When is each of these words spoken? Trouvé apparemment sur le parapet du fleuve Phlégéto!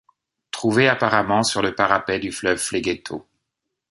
Trouvé 0.49 0.87
apparemment 0.87 1.43
sur 1.43 1.61
le 1.61 1.75
parapet 1.75 2.17
du 2.17 2.31
fleuve 2.31 2.57
Phlégéto! 2.57 3.27